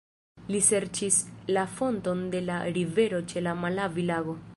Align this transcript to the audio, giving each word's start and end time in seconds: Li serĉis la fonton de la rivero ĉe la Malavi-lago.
Li 0.53 0.61
serĉis 0.67 1.19
la 1.57 1.65
fonton 1.75 2.23
de 2.35 2.41
la 2.49 2.57
rivero 2.79 3.21
ĉe 3.33 3.45
la 3.49 3.55
Malavi-lago. 3.65 4.35